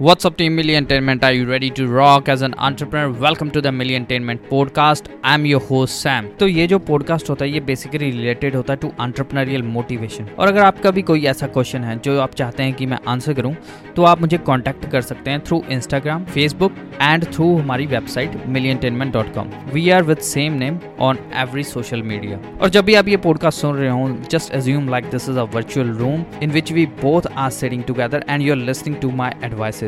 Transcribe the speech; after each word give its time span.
What's 0.00 0.24
up, 0.24 0.38
Team 0.38 0.56
Milliontainment? 0.56 1.22
Are 1.22 1.32
you 1.34 1.44
ready 1.44 1.68
to 1.72 1.86
rock 1.86 2.30
as 2.30 2.40
an 2.40 2.54
entrepreneur? 2.56 3.10
Welcome 3.14 3.50
to 3.50 3.60
the 3.60 3.68
Milliontainment 3.70 4.48
podcast. 4.48 5.10
I'm 5.22 5.44
your 5.44 5.60
host 5.60 6.00
Sam. 6.00 6.28
तो 6.38 6.46
ये 6.48 6.66
जो 6.66 6.78
podcast 6.78 7.30
होता 7.30 7.44
है 7.44 7.50
ये 7.50 7.60
basically 7.60 8.10
related 8.10 8.54
होता 8.56 8.72
है 8.72 8.78
टू 8.78 8.88
एंटरप्रेन्योरियल 9.00 9.62
मोटिवेशन 9.62 10.28
और 10.38 10.48
अगर 10.48 10.60
आपका 10.60 10.90
भी 10.90 11.02
कोई 11.02 11.24
ऐसा 11.26 11.46
क्वेश्चन 11.46 11.84
है 11.84 11.98
जो 11.98 12.18
आप 12.20 12.34
चाहते 12.34 12.62
हैं 12.62 12.72
कि 12.74 12.86
मैं 12.86 12.98
आंसर 13.08 13.34
करूँ 13.34 13.54
तो 13.96 14.04
आप 14.04 14.20
मुझे 14.20 14.38
कांटेक्ट 14.46 14.90
कर 14.92 15.00
सकते 15.00 15.30
हैं 15.30 15.40
through 15.44 15.62
Instagram 15.70 16.24
Facebook 16.24 16.76
and 17.02 17.24
through 17.32 17.54
हमारी 17.58 17.86
website 17.86 18.46
Milliontainment 18.46 19.12
dot 19.12 19.34
com 19.34 19.50
we 19.72 19.88
are 19.90 20.02
with 20.02 20.18
same 20.30 20.52
name 20.62 20.78
on 21.00 21.18
every 21.42 21.62
social 21.64 22.02
media 22.02 22.40
और 22.60 22.68
जब 22.68 22.84
भी 22.84 22.94
आप 22.94 23.08
ये 23.08 23.16
पॉडकास्ट 23.28 23.60
सुन 23.60 23.76
रहे 23.76 23.90
हो 23.90 24.08
just 24.30 24.54
assume 24.54 24.88
like 24.88 25.10
this 25.10 25.28
is 25.28 25.38
a 25.38 25.44
virtual 25.54 25.90
room 25.98 26.24
in 26.42 26.50
which 26.50 26.72
we 26.72 26.86
both 27.02 27.32
are 27.36 27.50
sitting 27.50 27.84
together 27.84 28.24
and 28.28 28.42
you 28.42 28.52
are 28.52 28.58
listening 28.62 28.96
to 28.96 29.10
my 29.22 29.30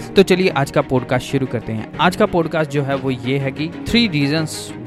advices 0.00 0.16
तो 0.16 0.22
चलिए 0.22 0.48
आज 0.48 0.70
का 0.70 0.80
पॉडकास्ट 0.80 1.26
शुरू 1.26 1.46
करते 1.46 1.72
हैं। 1.72 1.98
आज 2.00 2.16
का 2.16 2.26
पॉडकास्ट 2.26 2.70
जो 2.70 2.82
है 2.82 2.96
वो 2.96 3.10
ये 3.10 3.38
है 3.38 3.50
कि 3.50 3.68
three 3.88 4.06
reason 4.08 4.46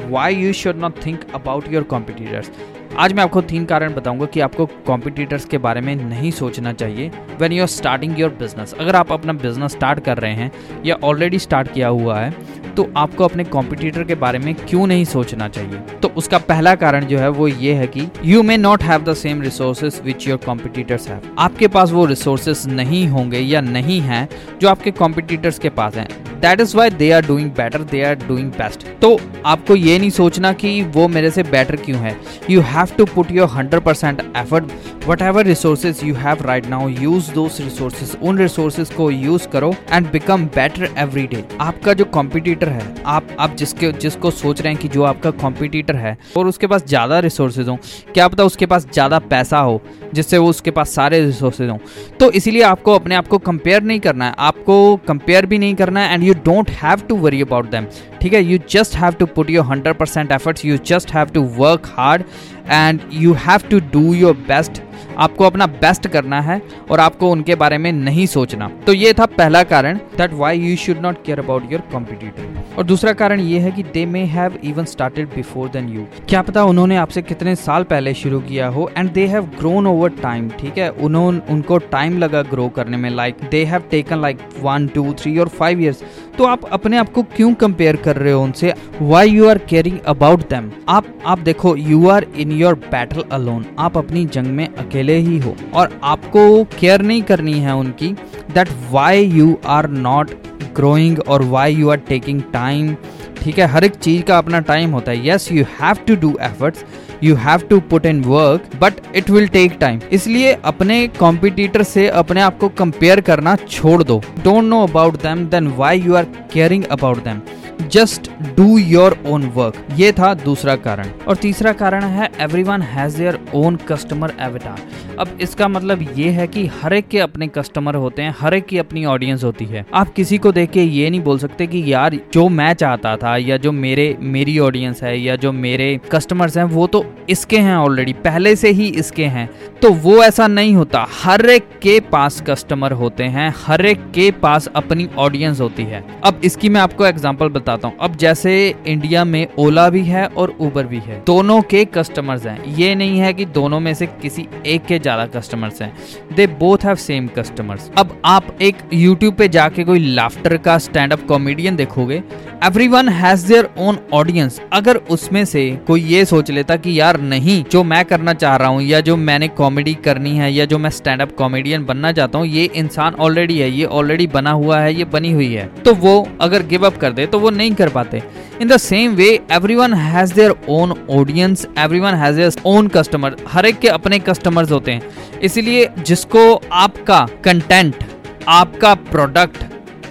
why 0.10 0.36
you 0.36 0.54
should 0.54 0.76
not 0.76 1.06
think 1.06 1.20
about 1.36 1.72
your 1.72 1.84
competitors 1.84 2.52
आज 2.98 3.14
मैं 3.14 3.24
आपको 3.24 3.42
तीन 3.42 3.66
कारण 3.66 3.94
बताऊँगा 3.94 4.26
कि 4.26 4.40
आपको 4.40 4.66
कॉम्पिटिटर्स 4.66 5.46
के 5.46 5.58
बारे 5.58 5.82
में 5.82 5.96
नहीं 5.96 6.32
सोचना 6.32 6.74
चाहिए 6.74 7.12
when 7.40 7.52
you 7.52 7.62
are 7.62 7.68
starting 7.68 8.20
your 8.20 8.30
business 8.30 8.74
अगर 8.74 8.96
आप 8.96 9.12
अपना 9.12 9.34
बिज़नेस 9.34 9.72
स्टार्ट 9.72 10.04
कर 10.04 10.18
रहे 10.18 10.34
हैं 10.34 10.52
या 10.86 10.96
ऑलरेडी 11.04 11.40
स्टार्ट 11.40 11.74
किया 11.74 11.88
हुआ 11.88 12.20
है 12.20 12.34
तो 12.78 12.92
आपको 12.98 13.24
अपने 13.24 13.44
कॉम्पिटिटर 13.44 14.04
के 14.04 14.16
बारे 14.16 14.40
में 14.40 14.54
क्यों 14.56 14.88
नहीं 14.88 15.06
सोचना 15.06 15.48
चाहिए? 15.48 15.80
तो 16.02 16.08
उसका 16.08 16.38
पहला 16.38 16.76
कारण 16.76 17.06
जो 17.06 17.20
है 17.20 17.30
वो 17.30 17.48
ये 17.48 17.74
है 17.74 17.88
कि 17.88 18.08
you 18.24 18.44
may 18.44 18.58
not 18.58 18.84
have 18.84 19.04
the 19.04 19.14
same 19.14 19.42
resources 19.42 20.02
which 20.04 20.28
your 20.28 20.38
competitors 20.38 21.08
have 21.08 21.36
आपके 21.40 21.68
पास 21.68 21.92
वो 21.92 22.06
रिसोर्सेज 22.06 22.64
नहीं 22.68 23.08
होंगे 23.08 23.40
या 23.40 23.62
नहीं 23.62 24.00
है 24.02 24.28
जो 24.62 24.70
आपके 24.70 24.92
कॉम्पिटिटर्स 24.92 25.60
के 25.60 25.70
पास 25.70 25.96
हैं। 25.96 26.33
That 26.44 26.62
is 26.62 26.76
why 26.78 26.90
they 26.92 27.10
are 27.12 27.26
doing 27.26 27.50
better 27.52 27.84
they 27.92 28.04
are 28.04 28.16
doing 28.18 28.52
best 28.54 28.86
तो 29.02 29.18
आपको 29.46 29.76
ये 29.76 29.98
नहीं 30.00 30.10
सोचना 30.12 30.52
कि 30.54 30.82
वो 30.94 31.08
मेरे 31.08 31.30
से 31.32 31.44
बेटर 31.44 31.76
क्यों 31.76 32.00
है। 32.00 32.16
You 32.50 32.62
have 32.64 32.96
to 32.98 33.06
put 33.06 33.32
your 33.32 33.48
hundred 33.50 33.82
percent 33.84 34.22
effort 34.38 34.72
whatever 35.22 35.46
resources 35.46 36.04
you 36.04 36.16
have 36.16 36.44
right 36.46 36.66
now 36.68 36.88
use 36.90 37.32
those 37.34 37.60
resources 37.62 38.16
उन 38.24 38.38
रिसोर्सेज 38.38 38.90
को 38.90 39.10
यूज़ 39.12 39.48
करो 39.48 39.74
and 39.92 40.12
become 40.12 40.46
better 40.56 40.90
every 40.98 41.26
day 41.28 41.44
आपका 41.62 41.94
जो 41.94 42.06
कॉम्पिटिटर 42.14 42.70
है, 42.70 42.94
आप 43.06 43.28
आप 43.40 43.56
जिसके, 43.56 43.92
जिसको 43.94 44.32
सोच 44.32 44.62
रहे 44.62 44.74
हैं 44.74 44.82
कि 44.82 44.88
जो 44.88 45.04
आपका 45.04 45.32
कॉम्पिटिटर 45.34 45.96
है 45.96 46.18
और 46.38 46.48
उसके 46.48 46.68
पास 46.68 46.86
ज़्यादा 46.88 47.20
रिसोर्सेज 47.20 47.70
हो, 47.70 47.78
क्या 48.14 48.28
पता 48.28 48.44
उसके 48.44 48.66
पास 48.66 48.88
ज़्यादा 48.94 49.20
पैसा 49.22 49.60
हो, 49.60 49.82
जिससे 50.14 50.38
वो 50.38 50.50
उसके 50.50 50.72
पास 50.72 50.96
सारे 50.96 51.20
रिसोर्सेज 51.22 51.70
हों। 51.70 51.78
तो 52.20 52.32
इसीलिए 52.32 52.62
आपको 52.64 52.96
अपने 52.96 53.16
आप 53.16 53.28
को 53.28 53.38
कंपेयर 53.40 53.84
नहीं 53.84 54.00
करना 54.00 54.26
है। 54.26 54.34
आपको 54.40 54.96
कंपेयर 55.08 55.46
भी 55.46 55.58
नहीं 55.58 55.76
करना 55.76 56.00
है 56.00 56.14
and 56.14 56.24
you 56.24 56.33
don't 56.34 56.70
have 56.82 57.00
to 57.00 57.16
worry 57.16 57.42
about 57.42 57.70
them 57.70 57.88
ठीक 58.22 58.34
है? 58.34 58.44
You 58.44 58.58
just 58.70 58.96
have 58.96 59.14
to 59.14 59.26
put 59.26 59.50
your 59.50 59.66
hundred 59.66 59.98
percent 59.98 60.32
efforts 60.32 60.66
you 60.66 60.78
just 60.86 61.14
have 61.14 61.28
to 61.28 61.42
work 61.58 61.88
hard 61.98 62.24
and 62.70 63.02
you 63.14 63.34
have 63.46 63.70
to 63.72 63.80
do 63.94 64.14
your 64.14 64.34
best 64.48 64.82
आपको 65.18 65.44
अपना 65.44 65.66
best 65.66 66.08
करना 66.08 66.42
है 66.42 66.62
और 66.92 67.00
आपको 67.00 67.30
उनके 67.32 67.56
बारे 67.56 67.78
में 67.78 67.92
नहीं 67.92 68.26
सोचना। 68.26 68.68
तो 68.88 68.94
ये 68.94 69.14
था 69.14 69.26
पहला 69.26 69.64
कारण 69.64 69.98
that 70.18 70.34
why 70.34 70.60
you 70.60 70.76
should 70.76 70.98
not 70.98 71.24
care 71.26 71.40
about 71.40 71.72
your 71.72 71.82
competitor 71.92 72.64
और 72.78 72.84
दूसरा 72.84 73.14
कारण 73.14 73.40
ये 73.40 73.60
है 73.60 73.72
कि 73.72 73.84
they 73.84 74.06
may 74.06 74.24
have 74.26 74.60
even 74.64 74.86
started 74.86 75.28
before 75.28 75.70
than 75.70 75.90
you 75.90 76.06
क्या 76.30 76.42
पता 76.42 76.64
उन्होंने 76.64 76.98
आपसे 76.98 77.22
कितने 77.22 77.56
साल 77.56 77.84
पहले 77.84 78.14
शुरू 78.14 78.40
किया 78.40 78.68
हो 78.68 78.92
and 78.98 79.12
they 79.12 79.28
have 79.28 79.44
grown 79.60 79.88
over 79.88 80.10
time 80.10 80.50
ठीक 80.50 80.78
है? 80.78 80.90
उन्होंने 80.90 81.42
उनको 81.50 81.78
टाइम 81.78 82.18
लगा 82.18 82.42
ग्रो 82.42 82.70
करने 82.70 82.98
में 82.98 83.10
like 83.10 83.38
they 83.52 83.66
have 83.66 83.84
taken 83.92 84.22
like 84.22 84.38
one 84.62 84.88
two 84.88 85.14
three 85.14 85.38
और 85.38 85.48
फाइव 85.48 85.82
ईयर्स 85.82 86.04
तो 86.38 86.44
आप 86.44 86.66
अपने 86.66 86.98
आप 86.98 87.10
को 87.10 87.24
क्यों 87.24 87.54
कंपेयर 87.54 87.96
कर 87.96 88.16
रहे 88.16 88.32
हो 88.32 88.44
उनसे? 88.44 88.74
Why 89.02 89.30
you 89.30 89.50
are 89.50 89.58
caring 89.58 90.00
about 90.00 90.50
them 90.50 90.72
आप 90.90 91.06
आप 91.26 91.40
देखो 91.40 91.76
you 91.76 92.08
are 92.10 92.26
in 92.38 92.52
your 92.52 92.74
battle 92.74 93.24
alone 93.32 93.66
आप 93.80 93.98
अपनी 93.98 94.26
जंग 94.26 94.48
में 94.48 94.68
अकेले 94.68 95.03
ही 95.10 95.38
हो। 95.38 95.56
और 95.74 96.00
आपको 96.04 96.64
केयर 96.80 97.02
नहीं 97.02 97.22
करनी 97.24 97.60
है 97.60 97.76
उनकी 97.76 98.14
that 98.54 98.70
why 98.92 99.24
you 99.24 99.58
are 99.68 99.90
not 99.90 100.32
growing 100.76 101.20
और 101.20 101.44
why 101.46 101.74
you 101.76 101.90
are 101.90 101.98
taking 102.10 102.42
time 102.54 102.96
ठीक 103.42 103.58
है, 103.60 103.66
हर 103.68 103.84
एक 103.84 103.96
चीज़ 103.96 104.22
का 104.24 104.38
अपना 104.38 104.60
टाइम 104.62 104.92
होता 104.92 105.12
है। 105.12 105.28
Yes 105.28 105.52
you 105.52 105.64
have 105.80 105.96
to 106.08 106.16
do 106.18 106.38
efforts 106.42 106.86
you 107.24 107.36
have 107.36 107.62
to 107.70 107.80
put 107.90 108.06
in 108.06 108.22
work 108.24 108.70
but 108.82 108.94
it 109.16 109.30
will 109.30 109.48
take 109.48 109.78
time 109.80 110.00
इसलिए 110.12 110.54
अपने 110.66 111.08
कॉम्पिटिटर 111.20 111.84
से 111.84 112.08
अपने 112.10 112.42
आप 112.42 112.58
को 112.60 112.70
कंपेयर 112.72 113.22
करना 113.22 113.56
छोड़ 113.70 114.02
दो। 114.04 114.22
Don't 114.44 114.64
know 114.64 114.82
about 114.84 115.22
them 115.24 115.46
then 115.48 115.68
why 115.78 116.00
you 116.00 116.16
are 116.16 116.26
caring 116.54 116.84
about 116.92 117.24
them 117.24 117.42
just 117.84 118.30
do 118.56 118.78
your 118.78 119.18
own 119.28 119.46
work 119.56 119.86
ये 119.96 120.12
था 120.12 120.34
दूसरा 120.36 120.76
कारण। 120.78 121.10
और 121.28 121.36
तीसरा 121.36 121.74
कारण 121.74 122.04
है 122.04 122.30
every 122.42 122.64
one 122.64 122.82
has 122.82 123.18
their 123.18 123.40
own 123.56 123.76
customer 123.88 124.34
avatar 124.42 124.92
अब 125.20 125.38
इसका 125.42 125.68
मतलब 125.68 126.02
ये 126.18 126.30
है 126.30 126.46
कि 126.48 126.66
हर 126.74 126.94
एक 126.94 127.08
के 127.08 127.20
अपने 127.20 127.48
कस्टमर 127.48 127.96
होते 127.96 128.22
हैं, 128.22 128.34
हर 128.40 128.54
एक 128.54 128.66
की 128.66 128.78
अपनी 128.78 129.04
ऑडियंस 129.06 129.44
होती 129.44 129.66
है। 129.66 129.86
आप 129.94 130.14
किसी 130.14 130.38
को 130.38 130.52
देख 130.52 130.70
के 130.72 130.84
ये 130.84 131.10
नहीं 131.10 131.22
बोल 131.22 131.40
सकते 131.40 131.68
कि 131.68 131.84
यार, 131.94 132.18
जो 132.34 132.48
मैं 132.50 132.74
चाहता 132.74 133.16
था 133.18 133.36
या 133.38 133.58
जो 133.58 133.72
मेरे, 133.72 134.16
मेरी 134.22 134.58
ऑडियंस 134.60 135.04
है 135.04 135.18
या 135.20 135.36
जो 135.36 135.52
मेरे 135.52 136.00
कस्टमर्स 136.12 136.58
हैं, 136.58 136.64
वो 136.64 136.88
तो 136.88 137.04
इसके 137.30 137.58
हैं 137.58 137.76
ऑलरेडी 137.76 138.14
पहले 138.14 138.56
से 138.56 138.70
ही 138.70 138.88
इसके 138.90 139.26
हैं। 139.26 139.50
तो 139.82 139.92
वो 139.94 140.16
ऐसा 140.24 140.48
नहीं 140.48 140.74
होता। 140.76 141.06
हर 141.24 141.46
एक 141.46 141.70
के 141.82 142.00
पास 142.12 142.42
कस्टमर 142.42 142.92
होते 142.94 143.24
हैं, 143.26 143.54
हर 143.58 143.86
एक 143.86 144.10
के 144.12 144.30
पास 144.42 144.68
अपनी 144.76 145.08
ऑडियंस 145.18 145.62
होती 145.62 145.84
है। 145.84 146.04
अब 146.24 146.42
इसकी 146.44 146.70
मैं 146.70 146.82
आपको 146.82 147.06
एग्ज़ाम्पल 147.06 147.50
बताता 147.64 147.88
हूँ। 147.88 147.98
अब 148.02 148.16
जैसे 148.18 148.54
इंडिया 148.88 149.24
में 149.26 149.48
ओला 149.60 149.90
भी 149.90 150.04
है 150.04 150.26
और 150.28 150.56
उबर 150.62 150.86
भी 150.86 151.00
है, 151.00 151.22
दोनों 151.28 151.62
के 151.64 151.84
कस्टमर्स 151.88 152.46
हैं। 152.46 152.76
ये 152.76 152.94
नहीं 152.96 153.20
है 153.20 153.34
कि 153.34 153.46
दोनों 153.48 153.80
में 153.80 153.94
से 153.94 154.08
किसी 154.22 154.48
एक 154.68 154.86
के 154.86 155.00
ज़्यादा 155.00 155.26
कस्टमर्स 155.30 155.82
हैं। 155.82 155.94
They 156.36 156.48
both 156.60 156.86
have 156.86 156.96
same 156.98 157.28
customers 157.30 157.90
अब 157.98 158.22
आप 158.26 158.58
एक 158.62 158.78
यूट्यूब 158.94 159.36
पे 159.36 159.48
जाके 159.50 159.84
कोई 159.84 160.00
लाफ्टर 160.16 160.58
का 160.60 160.78
स्टैंड 160.80 161.14
अप 161.14 161.28
कॉमेडियन 161.28 161.76
देखोगे 161.76 162.22
every 162.66 162.88
one 162.88 163.10
has 163.12 163.48
their 163.48 163.70
own 163.80 163.98
audience 164.14 164.60
अगर 164.74 164.98
उसमें 165.12 165.44
से 165.46 165.70
कोई 165.88 166.02
ये 166.04 166.24
सोच 166.26 166.52
लेता 166.52 166.76
कि 166.76 167.00
यार 167.00 167.20
नहीं, 167.22 167.64
जो 167.64 167.84
मैं 167.84 168.04
करना 168.06 168.34
चाह 168.34 168.56
रहा 168.56 168.68
हूँ 168.68 168.82
या 168.84 169.00
जो 169.02 169.16
मैंने 169.18 169.48
कॉमेडी 169.50 169.94
करनी 170.04 170.36
है 170.38 170.52
या 170.54 170.66
जो 170.66 170.78
मैं 170.78 170.90
स्टैंड 170.92 171.22
अप 171.22 171.36
कॉमेडियन 171.38 171.86
बनना 171.86 172.12
चाहता 172.12 172.40
हूँ, 172.40 172.48
ये 172.48 172.64
इंसान 172.76 173.16
ऑलरेडी 173.16 173.58
है, 173.60 173.70
ये 173.70 173.86
ऑलरेडी 173.86 174.28
बना 174.30 174.52
हुआ 174.52 174.80
है, 174.80 174.94
ये 174.94 175.06
बनी 175.06 175.32
हुई 175.32 175.52
है। 175.54 175.66
तो 175.84 175.94
वो 175.96 176.28
अगर 176.42 176.66
गिव 176.68 176.86
अप 176.86 176.98
कर 176.98 177.14
दे 177.14 177.26
तो 177.26 177.40
वो 177.40 177.50
नहीं 177.54 177.74
कर 177.76 177.90
पाते। 177.90 178.22
In 178.62 178.68
the 178.68 178.78
same 178.78 179.16
way 179.16 179.28
every 179.52 179.76
one 179.76 179.94
has 179.94 180.34
their 180.34 180.56
own 180.70 180.94
audience 181.12 181.66
every 181.80 182.00
one 182.00 182.14
has 182.14 182.58
own 182.66 182.88
customer 182.88 183.36
हर 183.48 183.66
एक 183.66 183.80
के 183.80 183.88
अपने 183.88 184.20
कस्टमर्स 184.20 184.72
होते 184.72 184.92
हैं। 184.92 185.40
इसलिए 185.40 185.90
जिसको 186.00 186.54
आपका 186.74 187.28
कंटेंट 187.44 188.04
आपका 188.48 188.94
प्रोडक्ट 188.94 189.64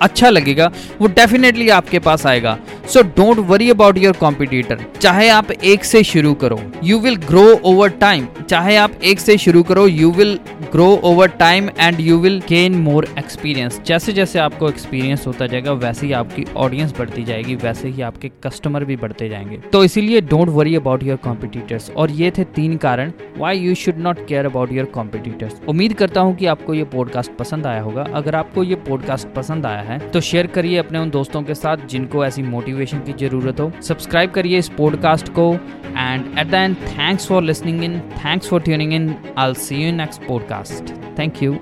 अच्छा 0.02 0.30
लगेगा, 0.30 0.70
वो 1.00 1.06
डेफिनेटली 1.08 1.68
आपके 1.68 1.98
पास 1.98 2.26
आएगा। 2.26 2.58
So 2.88 3.02
don't 3.02 3.38
worry 3.38 3.70
about 3.70 3.98
your 3.98 4.16
competitor 4.16 4.84
चाहे 5.00 5.28
आप 5.28 5.50
एक 5.50 5.84
से 5.84 6.02
शुरू 6.02 6.32
करो 6.34 6.58
you 6.84 6.98
will 6.98 7.16
grow 7.16 7.44
over 7.64 7.88
time 7.90 8.26
चाहे 8.50 8.76
आप 8.76 8.92
एक 9.04 9.20
से 9.20 9.36
शुरू 9.38 9.62
करो 9.62 9.86
you 9.86 10.10
will 10.10 10.38
grow 10.72 10.86
over 11.04 11.28
time 11.28 11.68
and 11.78 12.00
you 12.00 12.18
will 12.18 12.40
gain 12.48 12.74
more 12.74 13.08
experience 13.18 13.80
जैसे 13.86 14.12
जैसे 14.12 14.38
आपको 14.38 14.68
एक्सपीरियंस 14.68 15.26
होता 15.26 15.46
जाएगा, 15.46 15.72
वैसे 15.72 16.06
ही 16.06 16.12
आपकी 16.12 16.44
ऑडियंस 16.56 16.94
बढ़ती 16.98 17.24
जाएगी, 17.24 17.54
वैसे 17.54 17.88
ही 17.88 18.02
आपके 18.02 18.30
कस्टमर 18.44 18.84
भी 18.84 18.96
बढ़ते 18.96 19.28
जाएँगे। 19.28 19.56
तो 19.72 19.84
इसीलिए 19.84 20.20
don't 20.20 20.48
worry 20.48 20.74
about 20.76 21.02
your 21.02 21.16
competitors 21.16 21.90
और 21.90 22.10
ये 22.10 22.30
थे 22.30 22.44
तीन 22.44 22.76
कारण 22.76 23.12
why 23.38 23.58
you 23.58 23.74
should 23.74 23.98
not 23.98 24.26
care 24.26 24.46
about 24.46 24.72
your 24.72 24.86
competitors 24.86 25.60
उम्मीद 25.68 25.92
करता 25.92 26.20
हूँ 26.20 26.36
कि 26.36 26.46
आपको 26.46 26.74
ये 26.74 26.84
पॉडकास्ट 26.84 27.32
पसंद 27.32 27.66
आया 27.66 27.80
होगा। 27.80 28.06
अगर 28.14 28.34
आपको 28.34 28.64
ये 28.64 28.74
पॉडकास्ट 28.88 29.28
पसंद 29.28 29.66
आया 29.66 29.82
है 29.82 29.98
तो 30.10 30.20
शेयर 30.20 30.46
करिए 30.46 30.78
अपने 30.78 30.98
उन 30.98 31.10
दोस्तों 31.10 31.42
के 31.42 31.54
साथ 31.54 31.86
जिनको 31.86 32.24
ऐसी 32.24 32.42
मोटिवेशन 32.72 32.98
की 32.98 33.12
ज़रूरत 33.26 33.60
हो। 33.60 33.70
सब्सक्राइब 33.82 34.30
करिए 34.30 34.58
इस 34.58 34.68
पॉडकास्ट 34.68 35.28
को। 35.28 35.52
And 35.96 36.38
at 36.38 36.46
the 36.46 36.54
end 36.54 36.76
thanks 36.76 37.26
for 37.26 37.42
listening 37.42 37.84
in 37.84 38.00
thanks 38.18 38.48
for 38.48 38.60
tuning 38.60 38.92
in 38.92 39.14
I 39.38 39.54
see 39.54 39.76
you 39.76 39.92
next 39.92 40.26
podcast 40.28 40.94
thank 41.18 41.42
you 41.42 41.56